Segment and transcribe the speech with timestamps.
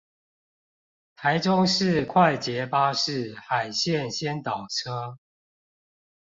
[1.15, 5.19] 臺中市快捷巴士海線先導車